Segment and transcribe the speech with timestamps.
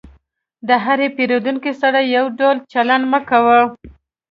[0.67, 3.59] د هر پیرودونکي سره یو ډول چلند مه کوه.